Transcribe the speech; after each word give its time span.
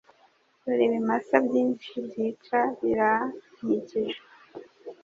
Dore 0.61 0.83
ibimasa 0.87 1.35
byinshi 1.47 1.91
byica 2.07 2.59
birankikije 2.81 4.19